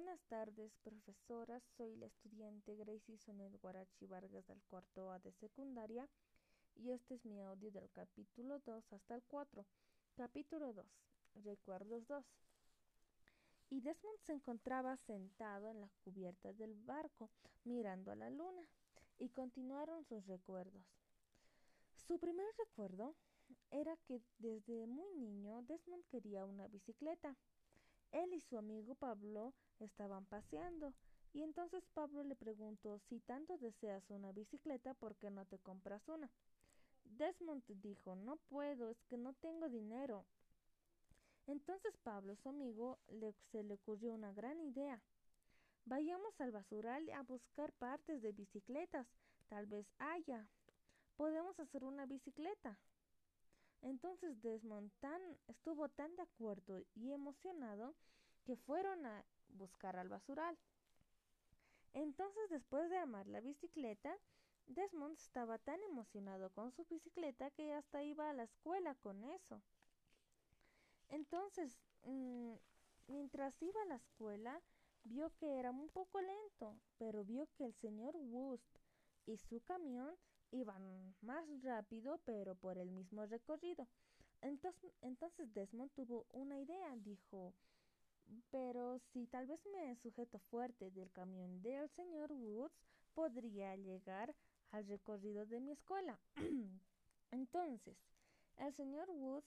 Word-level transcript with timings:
Buenas 0.00 0.22
tardes, 0.28 0.70
profesora. 0.84 1.60
Soy 1.76 1.96
la 1.96 2.06
estudiante 2.06 2.76
Gracie 2.76 3.18
Sonet 3.18 3.52
Guarachi 3.60 4.06
Vargas 4.06 4.46
del 4.46 4.62
cuarto 4.70 5.10
A 5.10 5.18
de 5.18 5.32
secundaria 5.32 6.08
y 6.76 6.92
este 6.92 7.16
es 7.16 7.24
mi 7.24 7.40
audio 7.40 7.72
del 7.72 7.90
capítulo 7.90 8.60
2 8.60 8.92
hasta 8.92 9.16
el 9.16 9.24
4. 9.24 9.66
Capítulo 10.14 10.72
2. 10.72 10.86
Recuerdos 11.42 12.06
2. 12.06 12.24
Y 13.70 13.80
Desmond 13.80 14.20
se 14.20 14.34
encontraba 14.34 14.96
sentado 14.98 15.68
en 15.68 15.80
la 15.80 15.90
cubierta 16.04 16.52
del 16.52 16.76
barco, 16.76 17.28
mirando 17.64 18.12
a 18.12 18.14
la 18.14 18.30
luna, 18.30 18.62
y 19.18 19.30
continuaron 19.30 20.04
sus 20.04 20.24
recuerdos. 20.28 20.86
Su 22.06 22.20
primer 22.20 22.46
recuerdo 22.56 23.16
era 23.72 23.96
que 24.06 24.22
desde 24.38 24.86
muy 24.86 25.12
niño 25.14 25.62
Desmond 25.62 26.04
quería 26.06 26.44
una 26.44 26.68
bicicleta. 26.68 27.36
Él 28.12 28.32
y 28.32 28.40
su 28.40 28.56
amigo 28.56 28.94
Pablo 28.94 29.52
estaban 29.80 30.26
paseando, 30.26 30.94
y 31.32 31.42
entonces 31.42 31.84
Pablo 31.94 32.22
le 32.24 32.36
preguntó 32.36 32.98
si 33.08 33.20
tanto 33.20 33.58
deseas 33.58 34.08
una 34.10 34.32
bicicleta, 34.32 34.94
¿por 34.94 35.14
qué 35.16 35.30
no 35.30 35.44
te 35.44 35.58
compras 35.58 36.08
una? 36.08 36.30
Desmond 37.04 37.64
dijo 37.66 38.16
No 38.16 38.36
puedo, 38.48 38.88
es 38.88 39.02
que 39.04 39.16
no 39.16 39.34
tengo 39.34 39.68
dinero. 39.68 40.24
Entonces 41.46 41.96
Pablo, 42.02 42.36
su 42.36 42.48
amigo, 42.48 42.98
se 43.52 43.62
le 43.62 43.74
ocurrió 43.74 44.12
una 44.12 44.32
gran 44.32 44.60
idea. 44.60 45.00
Vayamos 45.86 46.38
al 46.40 46.52
basural 46.52 47.08
a 47.10 47.22
buscar 47.22 47.72
partes 47.72 48.20
de 48.20 48.32
bicicletas. 48.32 49.06
Tal 49.48 49.66
vez 49.66 49.86
haya. 49.98 50.46
Podemos 51.16 51.58
hacer 51.58 51.84
una 51.84 52.04
bicicleta. 52.04 52.78
Entonces 53.82 54.40
Desmond 54.42 54.90
estuvo 55.46 55.88
tan 55.88 56.14
de 56.16 56.22
acuerdo 56.22 56.80
y 56.94 57.12
emocionado 57.12 57.94
que 58.44 58.56
fueron 58.56 59.06
a 59.06 59.24
buscar 59.48 59.96
al 59.96 60.08
basural. 60.08 60.58
Entonces, 61.92 62.50
después 62.50 62.90
de 62.90 62.98
armar 62.98 63.26
la 63.26 63.40
bicicleta, 63.40 64.16
Desmond 64.66 65.16
estaba 65.16 65.58
tan 65.58 65.82
emocionado 65.82 66.50
con 66.50 66.70
su 66.72 66.84
bicicleta 66.84 67.50
que 67.50 67.72
hasta 67.72 68.02
iba 68.02 68.28
a 68.28 68.34
la 68.34 68.44
escuela 68.44 68.94
con 68.96 69.24
eso. 69.24 69.62
Entonces, 71.08 71.80
mm, 72.02 72.54
mientras 73.06 73.60
iba 73.62 73.80
a 73.82 73.86
la 73.86 73.96
escuela, 73.96 74.60
vio 75.04 75.30
que 75.36 75.58
era 75.58 75.70
un 75.70 75.88
poco 75.88 76.20
lento, 76.20 76.78
pero 76.98 77.24
vio 77.24 77.48
que 77.56 77.64
el 77.64 77.74
señor 77.74 78.14
Wust 78.16 78.78
y 79.26 79.38
su 79.38 79.60
camión 79.62 80.14
iban 80.50 81.14
más 81.22 81.44
rápido, 81.62 82.20
pero 82.24 82.54
por 82.54 82.78
el 82.78 82.90
mismo 82.90 83.26
recorrido. 83.26 83.86
Entonces, 84.40 84.92
entonces 85.02 85.52
Desmond 85.52 85.90
tuvo 85.92 86.26
una 86.30 86.58
idea, 86.58 86.96
dijo 86.96 87.54
pero 88.50 88.98
si 89.12 89.26
tal 89.26 89.46
vez 89.46 89.60
me 89.72 89.96
sujeto 89.96 90.38
fuerte 90.50 90.90
del 90.90 91.10
camión 91.12 91.62
del 91.62 91.88
señor 91.90 92.32
Woods, 92.32 92.74
podría 93.14 93.74
llegar 93.76 94.34
al 94.70 94.86
recorrido 94.86 95.46
de 95.46 95.60
mi 95.60 95.72
escuela. 95.72 96.18
Entonces, 97.30 97.96
el 98.58 98.74
señor 98.74 99.10
Woods 99.10 99.46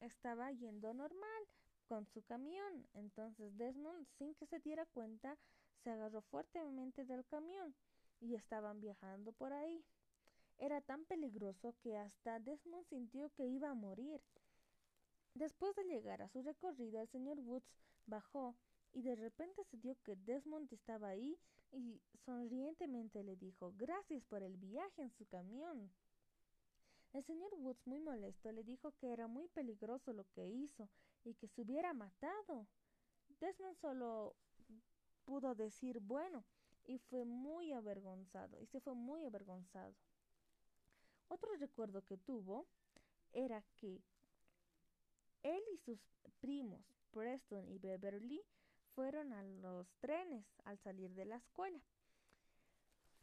estaba 0.00 0.50
yendo 0.52 0.92
normal 0.92 1.42
con 1.88 2.06
su 2.06 2.22
camión. 2.22 2.86
Entonces 2.94 3.56
Desmond, 3.56 4.06
sin 4.18 4.34
que 4.34 4.46
se 4.46 4.58
diera 4.60 4.86
cuenta, 4.86 5.36
se 5.82 5.90
agarró 5.90 6.22
fuertemente 6.22 7.04
del 7.04 7.24
camión 7.26 7.74
y 8.20 8.34
estaban 8.34 8.80
viajando 8.80 9.32
por 9.32 9.52
ahí. 9.52 9.84
Era 10.62 10.80
tan 10.80 11.04
peligroso 11.06 11.74
que 11.82 11.96
hasta 11.96 12.38
Desmond 12.38 12.86
sintió 12.86 13.30
que 13.30 13.44
iba 13.44 13.70
a 13.70 13.74
morir. 13.74 14.20
Después 15.34 15.74
de 15.74 15.82
llegar 15.82 16.22
a 16.22 16.28
su 16.28 16.40
recorrido, 16.40 17.00
el 17.00 17.08
señor 17.08 17.40
Woods 17.40 17.66
bajó 18.06 18.54
y 18.92 19.02
de 19.02 19.16
repente 19.16 19.64
se 19.64 19.76
dio 19.78 19.96
que 20.04 20.14
Desmond 20.14 20.72
estaba 20.72 21.08
ahí 21.08 21.36
y 21.72 22.00
sonrientemente 22.24 23.24
le 23.24 23.34
dijo 23.34 23.72
Gracias 23.76 24.22
por 24.22 24.44
el 24.44 24.56
viaje 24.56 25.02
en 25.02 25.10
su 25.10 25.26
camión. 25.26 25.90
El 27.12 27.24
señor 27.24 27.52
Woods, 27.54 27.84
muy 27.84 27.98
molesto, 27.98 28.52
le 28.52 28.62
dijo 28.62 28.92
que 29.00 29.12
era 29.12 29.26
muy 29.26 29.48
peligroso 29.48 30.12
lo 30.12 30.30
que 30.30 30.48
hizo 30.48 30.88
y 31.24 31.34
que 31.34 31.48
se 31.48 31.62
hubiera 31.62 31.92
matado. 31.92 32.68
Desmond 33.40 33.74
solo 33.78 34.36
pudo 35.24 35.56
decir 35.56 35.98
bueno 35.98 36.44
y 36.84 36.98
fue 36.98 37.24
muy 37.24 37.72
avergonzado 37.72 38.60
y 38.60 38.66
se 38.66 38.80
fue 38.80 38.94
muy 38.94 39.24
avergonzado. 39.24 39.92
Otro 41.32 41.56
recuerdo 41.56 42.04
que 42.04 42.18
tuvo 42.18 42.66
era 43.32 43.62
que 43.80 44.02
él 45.42 45.62
y 45.72 45.78
sus 45.78 45.98
primos, 46.42 46.82
Preston 47.10 47.66
y 47.70 47.78
Beverly, 47.78 48.42
fueron 48.94 49.32
a 49.32 49.42
los 49.42 49.88
trenes 50.00 50.44
al 50.64 50.76
salir 50.80 51.14
de 51.14 51.24
la 51.24 51.36
escuela. 51.36 51.80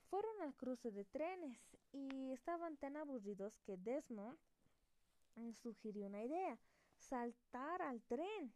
Fueron 0.09 0.41
al 0.41 0.55
cruce 0.55 0.89
de 0.89 1.05
trenes 1.05 1.59
y 1.93 2.31
estaban 2.31 2.77
tan 2.77 2.97
aburridos 2.97 3.59
que 3.59 3.77
Desmond 3.77 4.39
sugirió 5.61 6.07
una 6.07 6.23
idea, 6.23 6.57
saltar 6.97 7.83
al 7.83 8.01
tren. 8.01 8.51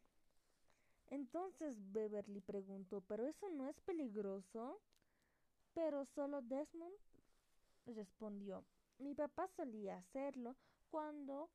Entonces 1.11 1.75
Beverly 1.91 2.41
preguntó, 2.41 3.01
¿pero 3.01 3.27
eso 3.27 3.47
no 3.49 3.67
es 3.67 3.79
peligroso? 3.81 4.81
Pero 5.75 6.05
solo 6.05 6.41
Desmond 6.41 6.95
respondió, 7.85 8.63
mi 8.99 9.13
papá 9.15 9.47
solía 9.47 9.97
hacerlo 9.97 10.55
cuando 10.89 11.49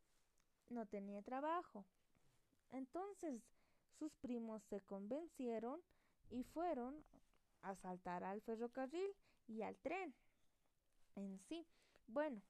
no 0.68 0.86
tenía 0.86 1.22
trabajo. 1.22 1.84
Entonces 2.70 3.42
sus 3.98 4.14
primos 4.16 4.62
se 4.64 4.80
convencieron 4.82 5.80
y 6.30 6.44
fueron 6.44 7.04
a 7.62 7.74
saltar 7.74 8.24
al 8.24 8.40
ferrocarril 8.42 9.14
y 9.46 9.62
al 9.62 9.76
tren 9.78 10.14
en 11.16 11.38
sí. 11.48 11.66
Bueno, 12.06 12.40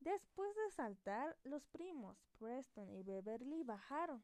después 0.00 0.54
de 0.56 0.70
saltar, 0.70 1.36
los 1.44 1.64
primos 1.66 2.16
Preston 2.38 2.90
y 2.90 3.02
Beverly 3.02 3.62
bajaron 3.62 4.22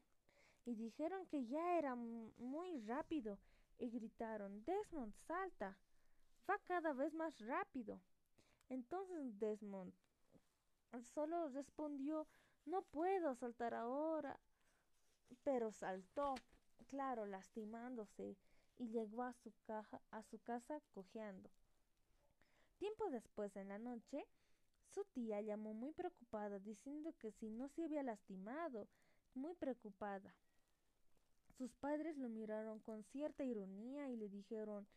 y 0.65 0.75
dijeron 0.75 1.25
que 1.27 1.45
ya 1.45 1.77
era 1.77 1.95
muy 1.95 2.81
rápido 2.81 3.37
y 3.77 3.89
gritaron 3.89 4.63
Desmond, 4.65 5.13
salta. 5.27 5.77
Va 6.49 6.57
cada 6.65 6.93
vez 6.93 7.13
más 7.13 7.39
rápido. 7.39 8.01
Entonces 8.69 9.39
Desmond 9.39 9.93
solo 11.13 11.49
respondió 11.49 12.27
No 12.65 12.81
puedo 12.81 13.35
saltar 13.35 13.73
ahora 13.73 14.39
pero 15.43 15.71
saltó, 15.71 16.35
claro, 16.87 17.25
lastimándose, 17.25 18.37
y 18.77 18.89
llegó 18.89 19.23
a 19.23 19.33
su, 19.33 19.51
a 20.11 20.23
su 20.23 20.39
casa 20.39 20.81
cojeando. 20.93 21.49
Tiempo 22.77 23.09
después, 23.09 23.55
en 23.55 23.69
la 23.69 23.79
noche, 23.79 24.25
su 24.93 25.03
tía 25.05 25.41
llamó 25.41 25.73
muy 25.73 25.93
preocupada, 25.93 26.59
diciendo 26.59 27.13
que 27.17 27.31
si 27.31 27.49
no 27.49 27.67
se 27.69 27.83
había 27.83 28.03
lastimado, 28.03 28.87
muy 29.33 29.55
preocupada. 29.55 30.33
Sus 31.57 31.73
padres 31.73 32.17
lo 32.17 32.29
miraron 32.29 32.79
con 32.79 33.03
cierta 33.03 33.43
ironía 33.43 34.09
y 34.09 34.15
le 34.15 34.29
dijeron 34.29 34.87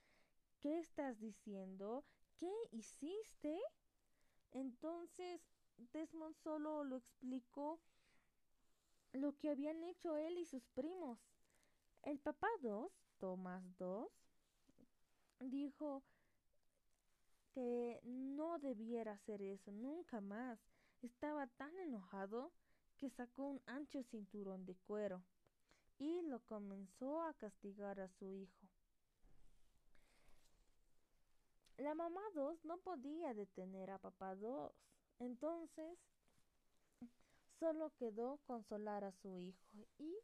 ¿Qué 0.60 0.78
estás 0.78 1.18
diciendo? 1.18 2.04
¿Qué 2.40 2.50
hiciste? 2.72 3.60
Entonces 4.52 5.42
Desmond 5.92 6.34
solo 6.36 6.84
lo 6.84 6.96
explicó 6.96 7.78
lo 9.12 9.36
que 9.36 9.50
habían 9.50 9.84
hecho 9.84 10.16
él 10.16 10.38
y 10.38 10.46
sus 10.46 10.66
primos. 10.68 11.18
El 12.02 12.18
papá 12.18 12.48
dos, 12.62 12.90
Tomás 13.18 13.62
dos, 13.76 14.10
dijo 15.38 16.02
que 17.52 18.00
no 18.04 18.58
debiera 18.58 19.12
hacer 19.12 19.42
eso 19.42 19.70
nunca 19.70 20.22
más. 20.22 20.58
Estaba 21.02 21.46
tan 21.46 21.78
enojado 21.78 22.52
que 22.96 23.10
sacó 23.10 23.44
un 23.48 23.60
ancho 23.66 24.02
cinturón 24.02 24.64
de 24.64 24.76
cuero 24.76 25.22
y 25.98 26.22
lo 26.22 26.40
comenzó 26.40 27.22
a 27.22 27.34
castigar 27.34 28.00
a 28.00 28.08
su 28.08 28.32
hijo. 28.32 28.59
La 31.80 31.94
mamá 31.94 32.22
dos 32.34 32.64
no 32.64 32.78
podía 32.78 33.34
detener 33.34 33.90
a 33.90 33.98
papá 33.98 34.34
dos. 34.34 34.72
Entonces 35.18 35.98
Solo 37.60 37.92
quedó 37.98 38.38
consolar 38.46 39.04
a 39.04 39.12
su 39.12 39.38
hijo 39.38 39.86
y 39.98 40.16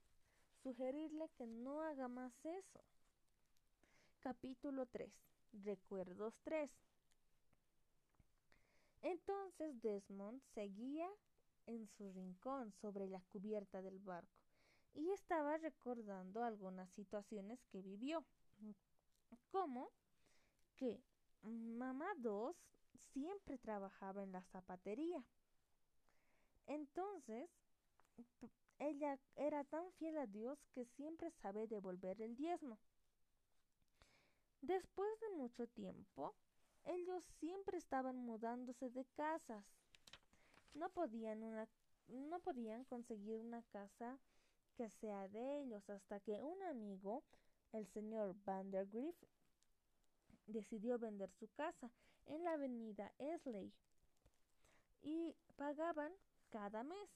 sugerirle 0.62 1.28
que 1.36 1.46
no 1.46 1.82
haga 1.82 2.08
más 2.08 2.32
eso. 2.46 2.80
Capítulo 4.20 4.86
3. 4.86 5.12
Recuerdos 5.62 6.32
3. 6.44 6.70
Entonces 9.02 9.82
Desmond 9.82 10.40
seguía 10.54 11.10
en 11.66 11.86
su 11.88 12.10
rincón 12.10 12.72
sobre 12.80 13.06
la 13.06 13.20
cubierta 13.28 13.82
del 13.82 13.98
barco 13.98 14.40
y 14.94 15.10
estaba 15.10 15.58
recordando 15.58 16.42
algunas 16.42 16.90
situaciones 16.92 17.62
que 17.66 17.82
vivió, 17.82 18.24
como 19.50 19.90
que 20.76 21.02
mamá 21.46 22.12
2 22.18 22.56
siempre 23.12 23.58
trabajaba 23.58 24.22
en 24.22 24.32
la 24.32 24.42
zapatería 24.42 25.24
entonces, 26.66 27.48
ella 28.78 29.18
era 29.36 29.64
tan 29.64 29.90
fiel 29.92 30.18
a 30.18 30.26
Dios 30.26 30.58
que 30.74 30.84
siempre 30.84 31.30
sabe 31.30 31.66
devolver 31.66 32.20
el 32.20 32.36
diezmo. 32.36 32.78
Después 34.62 35.08
de 35.20 35.36
mucho 35.36 35.68
tiempo, 35.68 36.34
ellos 36.84 37.22
siempre 37.38 37.78
estaban 37.78 38.16
mudándose 38.16 38.90
de 38.90 39.04
casas. 39.16 39.64
No 40.74 40.90
podían, 40.90 41.42
una, 41.42 41.68
no 42.08 42.40
podían 42.40 42.84
conseguir 42.84 43.38
una 43.38 43.62
casa 43.62 44.18
que 44.76 44.90
sea 44.90 45.28
de 45.28 45.62
ellos 45.62 45.88
hasta 45.88 46.20
que 46.20 46.42
un 46.42 46.62
amigo, 46.64 47.22
el 47.72 47.86
señor 47.86 48.34
Vandergriff, 48.44 49.14
decidió 50.46 50.98
vender 50.98 51.30
su 51.38 51.48
casa 51.54 51.90
en 52.26 52.44
la 52.44 52.52
avenida 52.54 53.12
Esley 53.18 53.72
y 55.02 55.34
pagaban 55.56 56.12
cada 56.50 56.82
mes. 56.82 57.08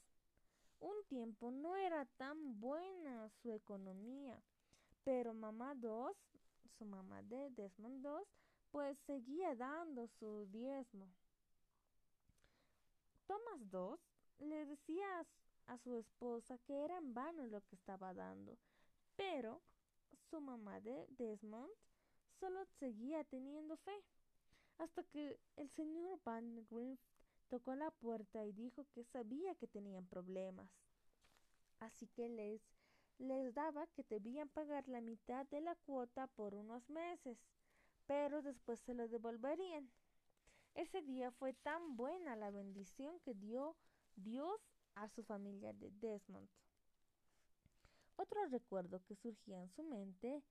Un 0.81 1.05
tiempo 1.09 1.51
no 1.51 1.77
era 1.77 2.07
tan 2.17 2.59
buena 2.61 3.29
su 3.43 3.53
economía, 3.53 4.41
pero 5.05 5.35
mamá 5.35 5.75
2, 5.75 6.17
su 6.79 6.85
mamá 6.85 7.23
de 7.23 7.51
Desmond 7.51 8.03
2, 8.03 8.27
pues 8.71 8.99
seguía 9.07 9.55
dando 9.55 10.07
su 10.07 10.47
diezmo. 10.47 11.09
Thomas 13.27 13.61
II 13.73 14.47
le 14.49 14.67
decía 14.67 15.27
a 15.67 15.79
su 15.79 15.95
esposa 15.95 16.59
que 16.59 16.85
era 16.85 16.97
en 16.97 17.13
vano 17.13 17.47
lo 17.47 17.61
que 17.63 17.77
estaba 17.77 18.15
dando, 18.15 18.57
pero 19.17 19.61
su 20.31 20.41
mamá 20.41 20.81
de 20.81 21.07
Desmond 21.11 21.71
solo 22.41 22.65
seguía 22.79 23.23
teniendo 23.25 23.77
fe, 23.77 24.03
hasta 24.79 25.05
que 25.05 25.39
el 25.57 25.71
señor 25.71 26.19
Van 26.25 26.67
Griff 26.71 26.99
tocó 27.49 27.75
la 27.75 27.91
puerta 27.91 28.45
y 28.45 28.53
dijo 28.53 28.87
que 28.95 29.05
sabía 29.05 29.55
que 29.57 29.69
tenían 29.69 30.07
problemas. 30.07 30.71
Así 31.81 32.07
que 32.09 32.29
les, 32.29 32.63
les 33.19 33.55
daba 33.55 33.87
que 33.89 34.05
debían 34.05 34.49
pagar 34.49 34.89
la 34.89 35.01
mitad 35.01 35.47
de 35.49 35.61
la 35.61 35.75
cuota 35.75 36.27
por 36.29 36.55
unos 36.55 36.89
meses, 36.89 37.39
pero 38.07 38.43
después 38.43 38.81
se 38.81 38.95
lo 38.95 39.07
devolverían. 39.09 39.91
Ese 40.75 41.03
día 41.03 41.31
fue 41.33 41.53
tan 41.53 41.97
buena 41.97 42.37
la 42.37 42.51
bendición 42.51 43.21
que 43.21 43.35
dio 43.35 43.77
Dios 44.17 44.61
a 44.95 45.09
su 45.09 45.23
familia 45.25 45.73
de 45.73 45.91
Desmond. 45.91 46.49
Otro 48.17 48.47
recuerdo 48.47 49.03
que 49.05 49.17
surgía 49.17 49.61
en 49.61 49.71
su 49.71 49.83
mente 49.83 50.43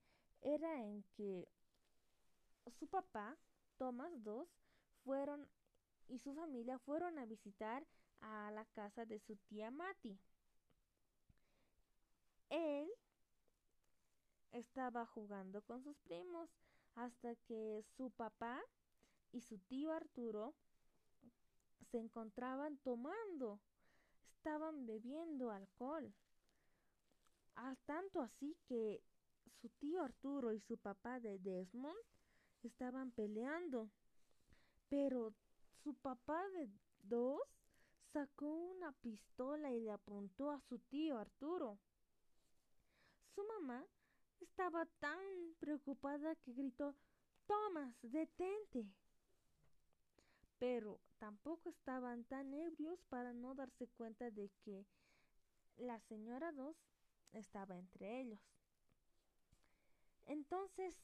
era 0.42 0.82
en 0.82 1.04
que 1.16 1.48
su 2.78 2.86
papá, 2.86 3.36
Thomas 3.78 4.12
II, 4.24 4.44
fueron 5.04 5.48
y 6.08 6.18
su 6.18 6.34
familia 6.34 6.78
fueron 6.80 7.18
a 7.18 7.24
visitar 7.24 7.86
a 8.20 8.50
la 8.50 8.64
casa 8.66 9.04
de 9.06 9.18
su 9.20 9.36
tía 9.36 9.70
Matty. 9.70 10.18
Él 12.50 12.90
estaba 14.52 15.06
jugando 15.06 15.62
con 15.62 15.82
sus 15.84 15.96
primos 15.98 16.50
hasta 16.96 17.36
que 17.46 17.84
su 17.96 18.10
papá 18.10 18.60
y 19.32 19.40
su 19.40 19.58
tío 19.58 19.92
Arturo 19.92 20.54
se 21.90 21.98
encontraban 21.98 22.76
tomando, 22.78 23.60
estaban 24.36 24.86
bebiendo 24.86 25.50
alcohol. 25.50 26.12
Al 27.54 27.78
tanto 27.78 28.20
así 28.20 28.56
que 28.66 29.02
su 29.60 29.68
tío 29.68 30.02
Arturo 30.02 30.52
y 30.52 30.60
su 30.60 30.76
papá 30.76 31.20
de 31.20 31.38
Desmond 31.38 31.98
estaban 32.68 33.10
peleando. 33.12 33.90
Pero 34.88 35.32
su 35.82 35.94
papá 35.94 36.42
de 36.50 36.68
dos 37.02 37.40
sacó 38.12 38.46
una 38.46 38.92
pistola 38.92 39.72
y 39.72 39.80
le 39.80 39.92
apuntó 39.92 40.50
a 40.50 40.60
su 40.60 40.78
tío 40.78 41.18
Arturo. 41.18 41.78
Su 43.34 43.44
mamá 43.44 43.86
estaba 44.40 44.86
tan 44.98 45.20
preocupada 45.60 46.34
que 46.36 46.52
gritó 46.52 46.94
Tomás, 47.46 47.94
detente. 48.02 48.86
Pero 50.58 51.00
tampoco 51.18 51.68
estaban 51.68 52.24
tan 52.24 52.52
ebrios 52.52 53.00
para 53.08 53.32
no 53.32 53.54
darse 53.54 53.88
cuenta 53.88 54.30
de 54.30 54.50
que 54.64 54.84
la 55.76 55.98
señora 56.00 56.52
dos 56.52 56.76
estaba 57.32 57.78
entre 57.78 58.20
ellos. 58.20 58.40
Entonces 60.26 60.96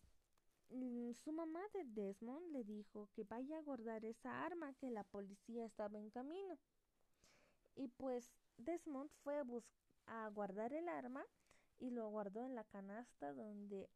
su 1.14 1.32
mamá 1.32 1.60
de 1.72 1.84
Desmond 1.84 2.52
le 2.52 2.64
dijo 2.64 3.08
que 3.14 3.24
vaya 3.24 3.58
a 3.58 3.62
guardar 3.62 4.04
esa 4.04 4.44
arma 4.44 4.74
que 4.74 4.90
la 4.90 5.04
policía 5.04 5.64
estaba 5.64 5.98
en 5.98 6.10
camino. 6.10 6.58
Y 7.74 7.88
pues 7.88 8.32
Desmond 8.58 9.10
fue 9.22 9.38
a, 9.38 9.44
a 10.06 10.28
guardar 10.28 10.72
el 10.72 10.88
arma 10.88 11.24
y 11.78 11.90
lo 11.90 12.08
guardó 12.08 12.44
en 12.44 12.54
la 12.54 12.64
canasta 12.64 13.32
donde 13.32 13.88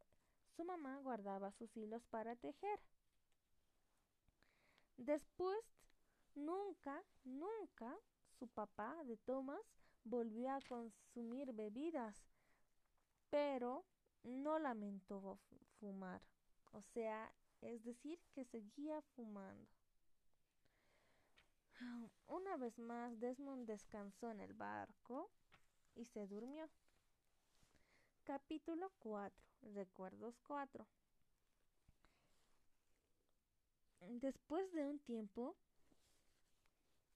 su 0.56 0.64
mamá 0.64 0.99
guardaba 0.99 1.52
sus 1.52 1.76
hilos 1.76 2.05
para 2.11 2.37
tejer. 2.37 2.81
Después, 4.96 5.58
nunca, 6.34 7.02
nunca 7.25 7.96
su 8.38 8.49
papá 8.49 9.02
de 9.05 9.16
Thomas 9.16 9.61
volvió 10.05 10.50
a 10.50 10.61
consumir 10.61 11.52
bebidas, 11.52 12.14
pero 13.31 13.84
no 14.25 14.58
lamentó 14.58 15.38
fumar. 15.78 16.20
O 16.72 16.82
sea, 16.94 17.32
es 17.62 17.84
decir, 17.84 18.19
que 18.32 18.44
seguía 18.44 19.00
fumando. 19.14 19.69
Una 22.26 22.56
vez 22.56 22.78
más, 22.78 23.19
Desmond 23.20 23.67
descansó 23.67 24.31
en 24.31 24.40
el 24.40 24.52
barco 24.52 25.31
y 25.94 26.05
se 26.05 26.26
durmió. 26.26 26.69
Capítulo 28.25 28.93
4. 28.99 29.34
Recuerdos 29.75 30.38
4. 30.46 30.87
Después 34.00 34.73
de 34.73 34.87
un 34.87 34.99
tiempo, 35.00 35.56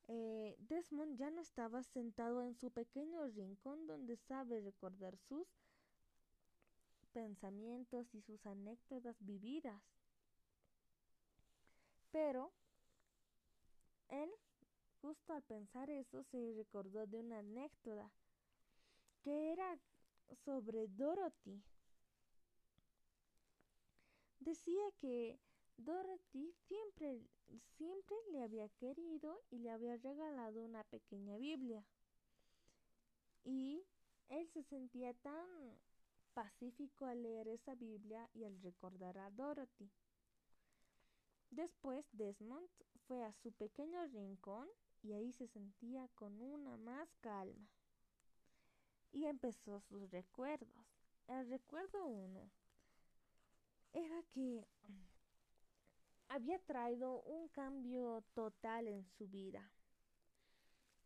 eh, 0.09 0.57
Desmond 0.59 1.17
ya 1.17 1.31
no 1.31 1.41
estaba 1.41 1.83
sentado 1.83 2.43
en 2.43 2.55
su 2.55 2.71
pequeño 2.71 3.27
rincón 3.29 3.87
donde 3.87 4.17
sabe 4.17 4.61
recordar 4.61 5.17
sus 5.17 5.47
pensamientos 7.15 8.13
y 8.13 8.21
sus 8.21 8.45
anécdotas 8.45 9.17
vividas. 9.21 9.81
Pero 12.11 12.53
él, 14.09 14.31
justo 15.01 15.33
al 15.33 15.43
pensar 15.43 15.89
eso, 15.91 16.25
se 16.25 16.53
recordó 16.57 17.07
de 17.07 17.19
una 17.19 17.39
anécdota 17.39 18.11
que 19.23 19.53
era 19.53 19.79
sobre 20.45 20.89
Dorothy. 20.89 21.63
Decía 24.41 24.85
que 25.01 25.39
Dorothy 25.77 26.53
siempre, 26.67 27.23
siempre 27.77 28.17
le 28.33 28.43
había 28.43 28.69
querido 28.81 29.41
y 29.51 29.59
le 29.59 29.71
había 29.71 29.97
regalado 29.97 30.63
una 30.63 30.85
pequeña 30.85 31.37
Biblia. 31.39 31.85
Y 33.45 33.85
él 34.29 34.49
se 34.49 34.63
sentía 34.65 35.15
tan 35.15 35.79
pacífico 36.35 37.07
al 37.07 37.23
leer 37.23 37.49
esa 37.49 37.75
Biblia 37.75 38.29
y 38.35 38.45
al 38.45 38.61
recordar 38.61 39.17
a 39.19 39.31
Dorothy. 39.31 39.91
Después 41.51 42.05
Desmond 42.13 42.69
fue 43.07 43.25
a 43.25 43.33
su 43.33 43.53
pequeño 43.53 44.05
rincón 44.09 44.69
y 45.03 45.13
ahí 45.13 45.33
se 45.33 45.47
sentía 45.47 46.09
con 46.17 46.41
una 46.41 46.77
más 46.77 47.09
calma. 47.21 47.69
Y 49.13 49.27
empezó 49.27 49.81
sus 49.81 50.11
recuerdos. 50.11 50.85
El 51.29 51.49
recuerdo 51.49 52.05
uno 52.07 52.51
era 53.93 54.23
que 54.31 54.67
había 56.29 56.59
traído 56.59 57.23
un 57.23 57.49
cambio 57.49 58.25
total 58.35 58.89
en 58.89 59.05
su 59.05 59.29
vida. 59.29 59.71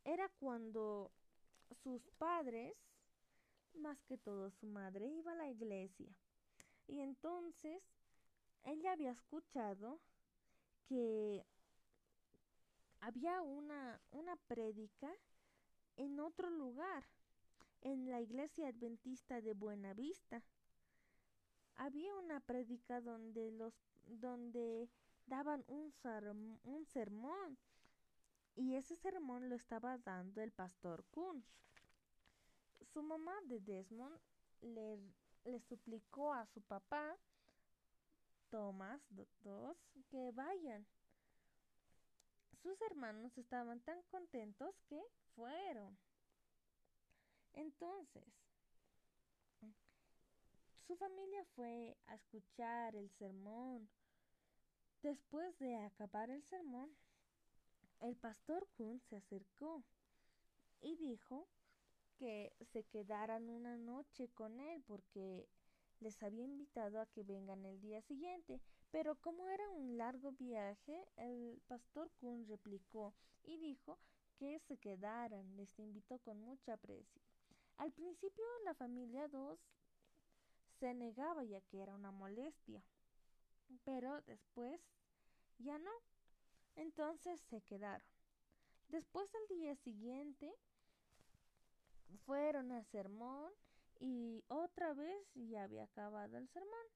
Era 0.05 0.31
cuando 0.41 1.13
sus 1.83 2.09
padres 2.13 2.75
más 3.79 4.03
que 4.03 4.19
todo 4.19 4.51
su 4.51 4.67
madre 4.67 5.07
iba 5.07 5.33
a 5.33 5.37
la 5.37 5.49
iglesia. 5.49 6.09
Y 6.87 7.01
entonces 7.01 7.83
ella 8.65 8.93
había 8.93 9.13
escuchado 9.13 10.01
que 10.87 11.45
había 13.01 13.41
una, 13.43 14.01
una 14.11 14.37
prédica 14.37 15.11
en 15.97 16.21
otro 16.21 16.51
lugar, 16.51 17.05
en 17.81 18.11
la 18.11 18.21
iglesia 18.21 18.69
adventista 18.69 19.41
de 19.41 19.55
Buenavista. 19.55 20.43
Había 21.77 22.15
una 22.17 22.41
prédica 22.41 23.01
donde 23.01 23.53
los 23.53 23.75
donde 24.07 24.89
daban 25.27 25.65
un, 25.69 25.93
un 26.65 26.87
sermón 26.87 27.59
y 28.57 28.75
ese 28.75 28.97
sermón 28.97 29.49
lo 29.49 29.55
estaba 29.55 29.99
dando 29.99 30.41
el 30.43 30.51
pastor 30.51 31.05
Kuhn. 31.11 31.45
Su 32.93 33.03
mamá 33.03 33.35
de 33.45 33.61
Desmond 33.61 34.19
le, 34.61 34.99
suplicó 35.69 36.33
a 36.33 36.47
su 36.47 36.61
papá, 36.63 37.17
Thomas 38.51 39.01
II, 39.11 40.03
que 40.11 40.31
vayan. 40.33 40.87
Sus 42.63 42.81
hermanos 42.83 43.37
estaban 43.39 43.81
tan 43.81 44.03
contentos 44.05 44.75
que 44.89 45.03
fueron. 45.35 45.97
Entonces, 47.53 48.25
su 50.87 50.97
familia 50.97 51.45
fue 51.55 51.97
a 52.07 52.15
escuchar 52.15 52.97
el 52.97 53.11
sermón. 53.11 53.89
Después 55.03 55.57
de 55.59 55.77
acabar 55.77 56.31
el 56.31 56.43
sermón, 56.45 56.91
el 58.01 58.17
pastor 58.17 58.67
Kun 58.77 59.01
se 59.09 59.17
acercó 59.17 59.85
y 60.81 60.97
dijo 60.97 61.47
que 62.19 62.53
se 62.73 62.85
quedaran 62.85 63.49
una 63.49 63.77
noche 63.77 64.29
con 64.35 64.61
él 64.61 64.83
porque 64.87 65.49
les 66.01 66.23
había 66.23 66.45
invitado 66.45 67.01
a 67.01 67.07
que 67.07 67.23
vengan 67.23 67.65
el 67.65 67.81
día 67.81 68.03
siguiente. 68.03 68.61
Pero 68.91 69.17
como 69.17 69.49
era 69.49 69.69
un 69.71 69.99
largo 69.99 70.33
viaje, 70.33 71.07
el 71.17 71.61
pastor 71.67 72.11
Kun 72.21 72.47
replicó 72.47 73.15
y 73.45 73.59
dijo 73.59 73.99
que 74.37 74.59
se 74.61 74.79
quedaran. 74.79 75.57
Les 75.57 75.79
invitó 75.79 76.19
con 76.19 76.41
mucha 76.41 76.75
aprecio. 76.75 77.23
Al 77.77 77.93
principio 77.93 78.45
la 78.65 78.75
familia 78.75 79.29
2 79.29 79.59
se 80.81 80.95
negaba 80.95 81.45
ya 81.45 81.61
que 81.61 81.81
era 81.81 81.95
una 81.95 82.11
molestia, 82.11 82.83
pero 83.85 84.21
después 84.23 84.81
ya 85.59 85.79
no. 85.79 85.93
Entonces 86.77 87.41
se 87.43 87.61
quedaron. 87.63 88.07
Después 88.89 89.29
al 89.35 89.57
día 89.57 89.75
siguiente 89.77 90.55
fueron 92.25 92.73
al 92.73 92.85
sermón 92.87 93.53
y 94.01 94.45
otra 94.49 94.95
vez 94.95 95.29
ya 95.35 95.65
había 95.65 95.85
acabado 95.85 96.37
el 96.39 96.49
sermón. 96.49 96.87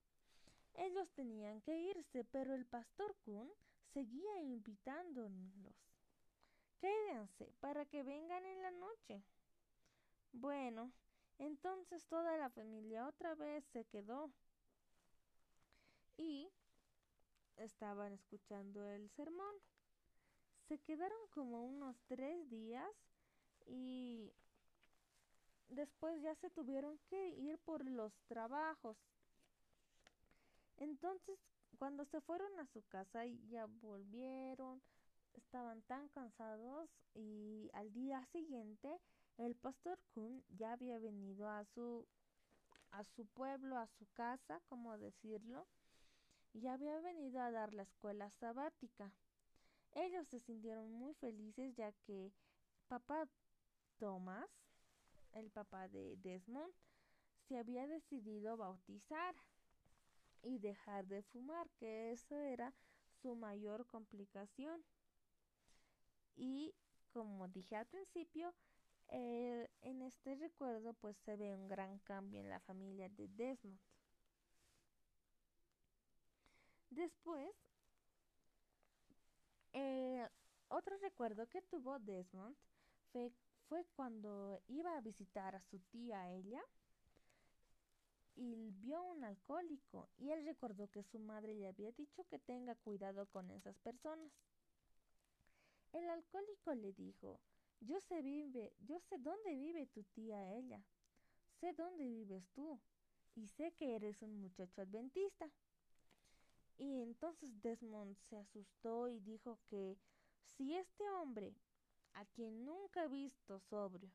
Ellos 0.74 1.10
tenían 1.12 1.60
que 1.60 1.76
irse, 1.76 2.24
pero 2.24 2.54
el 2.54 2.64
pastor 2.64 3.14
Kun 3.24 3.50
seguía 3.92 4.40
invitándolos. 4.42 5.74
Quédense 6.80 7.52
para 7.60 7.84
que 7.84 8.02
vengan 8.02 8.44
en 8.44 8.62
la 8.62 8.70
noche. 8.70 9.22
Bueno, 10.32 10.90
entonces 11.38 12.06
toda 12.06 12.36
la 12.36 12.50
familia 12.50 13.06
otra 13.06 13.34
vez 13.34 13.64
se 13.66 13.84
quedó 13.84 14.30
y 16.16 16.48
estaban 17.56 18.12
escuchando 18.12 18.88
el 18.88 19.10
sermón. 19.10 19.54
Se 20.68 20.78
quedaron 20.78 21.18
como 21.30 21.64
unos 21.64 22.00
tres 22.06 22.48
días 22.48 22.90
y 23.66 24.32
después 25.72 26.20
ya 26.22 26.34
se 26.36 26.50
tuvieron 26.50 26.98
que 27.08 27.28
ir 27.30 27.58
por 27.58 27.84
los 27.84 28.12
trabajos. 28.26 28.96
Entonces, 30.76 31.38
cuando 31.78 32.04
se 32.04 32.20
fueron 32.20 32.58
a 32.58 32.66
su 32.66 32.82
casa 32.88 33.26
y 33.26 33.38
ya 33.48 33.66
volvieron, 33.66 34.82
estaban 35.34 35.82
tan 35.82 36.08
cansados 36.08 36.90
y 37.14 37.70
al 37.72 37.92
día 37.92 38.24
siguiente 38.26 39.00
el 39.38 39.54
pastor 39.56 39.98
Kun 40.14 40.44
ya 40.50 40.72
había 40.72 40.98
venido 40.98 41.48
a 41.48 41.64
su 41.64 42.06
a 42.92 43.04
su 43.04 43.26
pueblo, 43.26 43.78
a 43.78 43.86
su 43.86 44.06
casa, 44.12 44.60
como 44.68 44.98
decirlo, 44.98 45.66
y 46.52 46.66
había 46.66 47.00
venido 47.00 47.40
a 47.40 47.50
dar 47.50 47.72
la 47.72 47.84
escuela 47.84 48.30
sabática. 48.32 49.10
Ellos 49.92 50.28
se 50.28 50.40
sintieron 50.40 50.92
muy 50.92 51.14
felices 51.14 51.74
ya 51.74 51.92
que 52.04 52.32
papá 52.88 53.26
Thomas, 53.98 54.48
el 55.34 55.50
papá 55.50 55.88
de 55.88 56.16
Desmond, 56.16 56.72
se 57.48 57.58
había 57.58 57.86
decidido 57.86 58.56
bautizar 58.56 59.34
y 60.42 60.58
dejar 60.58 61.06
de 61.06 61.22
fumar, 61.22 61.68
que 61.78 62.12
eso 62.12 62.38
era 62.40 62.72
su 63.20 63.34
mayor 63.34 63.86
complicación. 63.86 64.82
Y 66.36 66.74
como 67.12 67.48
dije 67.48 67.76
al 67.76 67.86
principio, 67.86 68.54
eh, 69.08 69.68
en 69.82 70.02
este 70.02 70.34
recuerdo 70.36 70.94
pues 70.94 71.16
se 71.18 71.36
ve 71.36 71.54
un 71.54 71.68
gran 71.68 71.98
cambio 72.00 72.40
en 72.40 72.48
la 72.48 72.60
familia 72.60 73.08
de 73.10 73.28
Desmond. 73.28 73.78
Después, 76.90 77.50
eh, 79.72 80.28
otro 80.68 80.96
recuerdo 80.98 81.46
que 81.48 81.62
tuvo 81.62 81.98
Desmond 81.98 82.56
fue, 83.12 83.30
fue 83.72 83.86
cuando 83.96 84.62
iba 84.68 84.94
a 84.98 85.00
visitar 85.00 85.54
a 85.54 85.62
su 85.62 85.78
tía 85.78 86.30
ella 86.30 86.62
y 88.34 88.70
vio 88.72 89.02
un 89.02 89.24
alcohólico 89.24 90.10
y 90.18 90.28
él 90.28 90.44
recordó 90.44 90.90
que 90.90 91.02
su 91.02 91.18
madre 91.18 91.54
le 91.54 91.68
había 91.68 91.90
dicho 91.92 92.22
que 92.24 92.38
tenga 92.38 92.74
cuidado 92.74 93.24
con 93.30 93.50
esas 93.50 93.78
personas. 93.78 94.30
El 95.94 96.06
alcohólico 96.10 96.74
le 96.74 96.92
dijo, 96.92 97.40
yo 97.80 97.98
sé 97.98 98.20
vive, 98.20 98.74
yo 98.80 99.00
sé 99.00 99.16
dónde 99.16 99.54
vive 99.54 99.86
tu 99.86 100.02
tía 100.02 100.52
ella, 100.52 100.84
sé 101.58 101.72
dónde 101.72 102.04
vives 102.04 102.46
tú 102.50 102.78
y 103.36 103.48
sé 103.48 103.72
que 103.72 103.96
eres 103.96 104.20
un 104.20 104.38
muchacho 104.38 104.82
adventista. 104.82 105.50
Y 106.76 107.00
entonces 107.00 107.48
Desmond 107.62 108.18
se 108.18 108.36
asustó 108.36 109.08
y 109.08 109.18
dijo 109.20 109.58
que 109.70 109.96
si 110.44 110.74
este 110.74 111.08
hombre, 111.08 111.54
a 112.14 112.24
quien 112.26 112.64
nunca 112.64 113.04
he 113.04 113.08
visto 113.08 113.58
sobrio, 113.60 114.10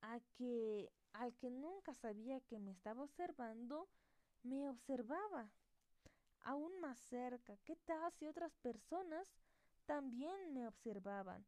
a 0.00 0.20
que 0.36 0.90
al 1.12 1.34
que 1.36 1.50
nunca 1.50 1.94
sabía 1.94 2.40
que 2.42 2.58
me 2.58 2.70
estaba 2.70 3.02
observando, 3.02 3.88
me 4.42 4.68
observaba 4.68 5.50
aún 6.40 6.80
más 6.80 6.98
cerca. 6.98 7.56
¿Qué 7.64 7.76
tal 7.76 8.12
si 8.12 8.26
otras 8.26 8.54
personas 8.56 9.26
también 9.86 10.52
me 10.52 10.66
observaban? 10.66 11.44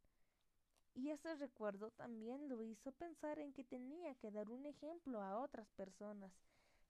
Y 0.95 1.11
ese 1.11 1.35
recuerdo 1.37 1.91
también 1.93 2.49
lo 2.49 2.63
hizo 2.63 2.93
pensar 2.93 3.39
en 3.39 3.53
que 3.53 3.65
tenía 3.65 4.15
que 4.17 4.31
dar 4.31 4.51
un 4.51 4.67
ejemplo 4.67 5.23
a 5.23 5.39
otras 5.39 5.71
personas, 5.71 6.33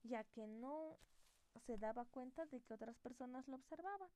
ya 0.02 0.24
que 0.24 0.46
no 0.46 0.98
se 1.66 1.76
daba 1.76 2.06
cuenta 2.06 2.46
de 2.46 2.60
que 2.60 2.74
otras 2.74 2.96
personas 2.98 3.46
lo 3.46 3.56
observaban. 3.56 4.10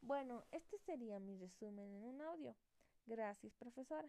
Bueno, 0.00 0.44
este 0.50 0.78
sería 0.78 1.20
mi 1.20 1.36
resumen 1.36 1.94
en 1.94 2.04
un 2.04 2.20
audio. 2.22 2.54
Gracias, 3.08 3.56
profesora. 3.56 4.08